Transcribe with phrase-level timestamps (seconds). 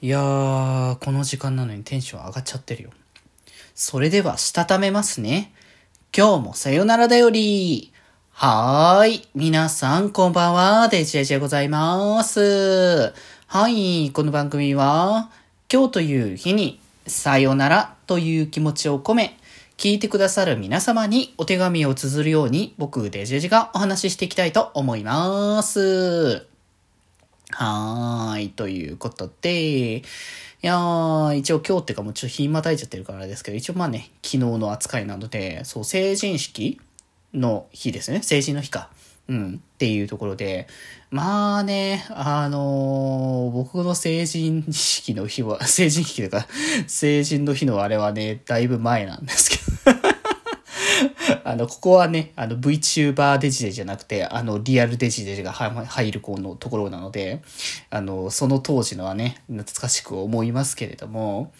[0.00, 2.90] いやー、この時間なのにテンション上がっちゃってるよ。
[3.74, 5.52] それでは、したためますね。
[6.16, 7.92] 今日もさよならだより。
[8.30, 9.28] はーい。
[9.34, 10.86] 皆さん、こんばんは。
[10.86, 13.12] デジェジでございます。
[13.48, 14.12] はい。
[14.12, 15.32] この番組は、
[15.72, 16.78] 今日という日に、
[17.08, 19.36] さよならという気持ちを込め、
[19.78, 26.57] 聞いてくださる皆様にお手紙を綴るように、僕、デジェジがお話ししていきたいと思います。
[27.50, 28.48] はーい。
[28.50, 30.02] ということで、い
[30.60, 36.80] やー、一応今日っていうかもうちょっと日またいちゃってるからですけど、一応まあね、昨日の扱いなので、そう、成人式
[37.32, 38.22] の日ですね。
[38.22, 38.90] 成人の日か。
[39.28, 39.62] うん。
[39.62, 40.66] っていうところで、
[41.10, 46.46] まあね、あのー僕の成人式の日は、 成人式というか、
[46.86, 49.57] 成人の日のあれはね、だいぶ前なんですけど。
[51.44, 57.42] あの、ここはね、あの VTuber デジデジじゃなくて、あの、リアルデジデジが入るこのところなので、
[57.90, 61.52] あの、その当時のはね、懐かしく思いますけれども、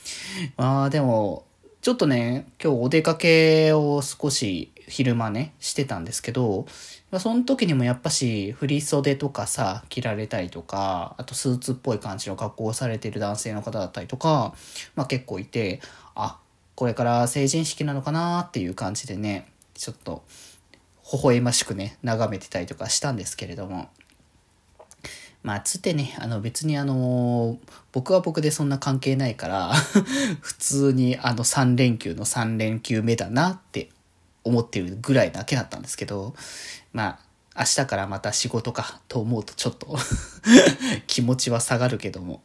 [0.57, 1.45] まあでも、
[1.81, 6.67] ちょっとね、今日お出かけを少し昼間ね、してたんですけど、
[7.11, 14.55] まあ、その時にもやっぱし、振り袖とかさ、着られたりとか、あとスーツっぽい感じの格好をされてる男性の方だったりとか、
[14.97, 15.81] まあ結構いて、
[16.15, 16.39] あ、
[16.75, 19.47] これから成人式なのかなっていう感じでね、
[19.79, 20.25] ちょっと、
[21.13, 23.89] 微笑ましくね、眺めてたりとかしたんですけれども、
[25.43, 27.59] まあ、つってね、あの別にあの、
[27.93, 29.73] 僕は僕でそんな関係ないから、
[30.43, 33.91] 普通にあの3連休の3連休目だなって
[34.43, 36.35] 思ってるぐらいだけだったんですけど、
[36.93, 37.21] ま
[37.55, 39.97] あ、明日からまた仕事かと思うとちょっと
[41.07, 42.43] 気持ちは下がるけども。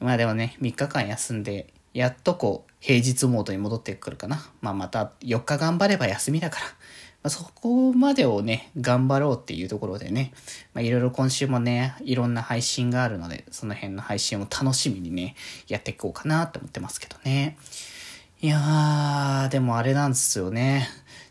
[0.00, 4.50] まあでもね、3日間休んで、やっとこう、平日モードに戻ってくるかな。
[4.60, 6.66] まあまた4日頑張れば休みだから。
[6.66, 10.34] まあ、そこまでをね、頑張ろうっていうところでね、
[10.74, 15.34] まあいろいろ今週もね、いろんな配信があるので、その辺の配信を楽しみにね、
[15.68, 17.56] やっていこうかなって思ってますけどね。
[18.42, 20.86] いやー、でもあれなんですよね。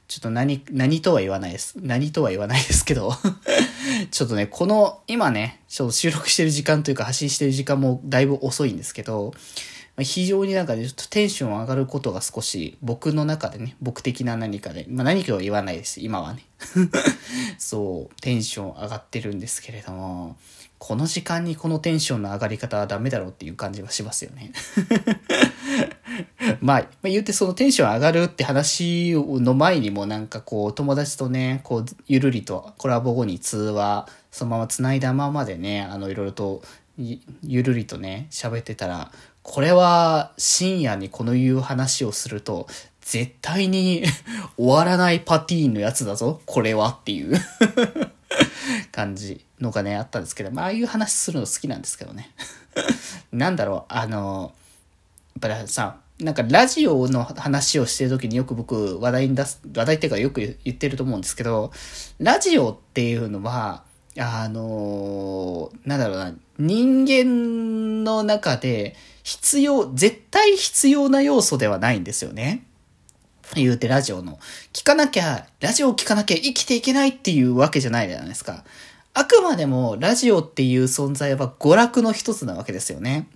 [0.07, 1.75] ちょっと何、何とは言わないです。
[1.79, 3.13] 何とは言わないですけど、
[4.11, 9.33] ちょっとね、この、今ね、ちょっと収録してる時間というか発信してる時間もだいぶ遅いんですけど、
[9.95, 16.45] ま非常になんかね、ちょっとテンション上がることが少し僕の中でね、僕的な何かで、まあ何かは言わないです、今はね。
[17.59, 20.35] そう、テンション上がってるんですけれども、
[20.79, 24.51] この時間にこのテンションの上がり方はダメだろうっていう感じはしますよね。
[26.59, 36.63] まあ、まあ、言ってそのテンション上がるって話の前にもなんかこう友達とね、こうゆるりとコラボ後に通話、そのまま繋いだままでね、あのいろいろと
[36.97, 39.11] ゆるりとね、喋ってたら、
[39.43, 42.67] これは深夜にこのいう話をすると、
[43.01, 44.03] 絶対に
[44.57, 47.37] 終わらないパティーンのやつだぞ、これはっていう
[48.91, 52.31] 感じのがね、あったんですけど、まあ、ああいう話するの好きなんですけどね。
[53.31, 54.53] なんだろう、あの、
[55.35, 61.71] やっぱりさ、なんかラジオの話をしてる時によく僕話題に出す、話題っていうかよく言ってると思うんですけど、
[62.19, 63.83] ラジオっていうのは、
[64.17, 72.63] あのなんだろうな、人間の中で必要、絶対必要な要素ではないんですよね。
[73.55, 74.39] 言うてラジオの。
[74.71, 78.63] 聞かなきゃ、ラジオを聞かなきゃ生きていけないっていうわけじゃないじゃないですか。
[79.13, 83.27] あくまでもラジオっていう存在は娯楽の一つなわけですよね。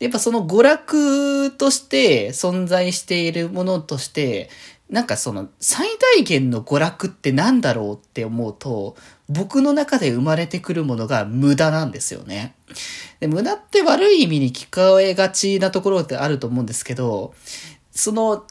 [0.00, 4.50] やっぱその娯楽として存在しているものとして、
[4.92, 5.88] なんかその最
[6.18, 8.94] 大限の娯楽ってなんだろうって思うと、
[9.26, 12.54] 僕の中で生まれてくるものが無駄なんですよね。
[13.18, 17.32] で無駄って悪い意味に聞こえがちなところってあると思うんですけど、
[17.90, 18.44] その、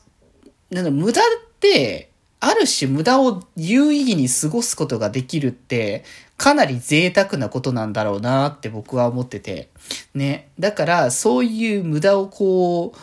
[0.72, 1.24] なんだ無駄っ
[1.59, 2.09] て、
[2.40, 6.03] ある種無駄を有意義に過ごすことができるって、
[6.38, 9.69] かなり贅沢なことなんだろうなって僕は思ってて。
[10.16, 10.50] ね。
[10.58, 12.96] だから、そういう無駄をこ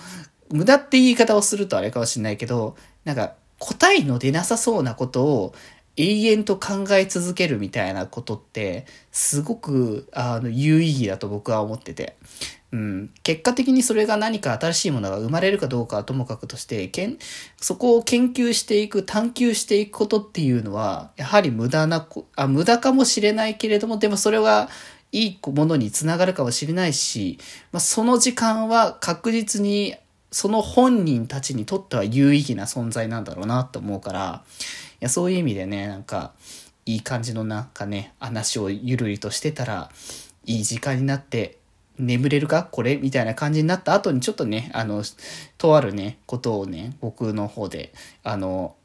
[0.50, 2.74] う、無駄って言い方をするとあれかもしれないけど、
[3.08, 5.54] なんか、答えの出なさそうなことを
[5.96, 12.16] 永遠と考え続けるみたいなことって、すごく、あの、有意義だと僕は思ってて。
[12.70, 17.16] うん、結果的にそれが何か新しいものが生まれるかどうかはともかくとして、けん
[17.56, 24.68] そこを研究していく、探求していくことっていうのは、やはり無駄なこ、あ、無駄かもしれないけれども、でもそれは
[25.12, 27.38] いいものにつながるかもしれないし、
[27.72, 29.96] まあ、その時間は確実に
[30.30, 34.44] その本人たちにとっては有意義な存在なんだろうなと思うから、
[35.00, 36.32] いや、そういう意味でね、なんか、
[36.86, 39.90] いい感じのなんかね、話をゆるりとしてたら、
[40.44, 41.58] いい時間になって、
[41.98, 42.62] 眠れるか？
[42.62, 42.96] これ？
[42.96, 45.02] みたいな感じになった後にちょっとね、あの、
[45.58, 47.92] とあるね、ことをね、僕の方で、
[48.22, 48.76] あの、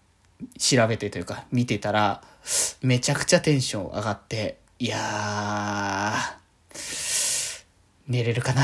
[0.57, 2.23] 調べてというか見てたら、
[2.81, 7.63] めちゃくちゃテンション上がって、いやー、
[8.07, 8.63] 寝れるかな？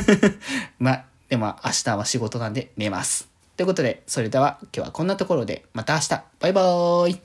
[0.80, 3.28] まあ、でも明日は仕事なんで寝ます。
[3.56, 7.20] ということで、それでは今日はこんなところで、また明日バイバーイ